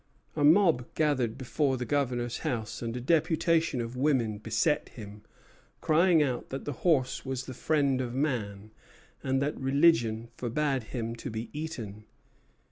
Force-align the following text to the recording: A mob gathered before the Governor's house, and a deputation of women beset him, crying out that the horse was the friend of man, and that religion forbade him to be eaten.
A 0.35 0.43
mob 0.43 0.87
gathered 0.95 1.37
before 1.37 1.77
the 1.77 1.85
Governor's 1.85 2.39
house, 2.39 2.81
and 2.81 2.97
a 2.97 2.99
deputation 2.99 3.79
of 3.81 3.95
women 3.95 4.39
beset 4.39 4.89
him, 4.89 5.21
crying 5.79 6.23
out 6.23 6.49
that 6.49 6.65
the 6.65 6.73
horse 6.73 7.23
was 7.23 7.45
the 7.45 7.53
friend 7.53 8.01
of 8.01 8.15
man, 8.15 8.71
and 9.23 9.39
that 9.43 9.55
religion 9.59 10.29
forbade 10.37 10.85
him 10.85 11.13
to 11.17 11.29
be 11.29 11.51
eaten. 11.53 12.05